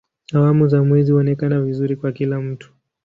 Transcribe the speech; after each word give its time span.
Awamu 0.33 0.67
za 0.67 0.83
mwezi 0.83 1.11
huonekana 1.11 1.61
vizuri 1.61 1.95
kwa 1.95 2.11
kila 2.11 2.41
mtu. 2.41 2.73